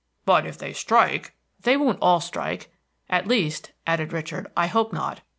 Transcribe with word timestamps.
"But 0.25 0.47
if 0.47 0.57
they 0.57 0.73
strike" 0.73 1.35
"They 1.61 1.77
won't 1.77 1.99
all 2.01 2.19
strike. 2.21 2.71
At 3.07 3.27
least," 3.27 3.71
added 3.85 4.11
Richard, 4.13 4.47
"I 4.57 4.65
hope 4.65 4.91
not. 4.91 5.21